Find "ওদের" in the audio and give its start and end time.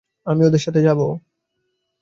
0.45-0.61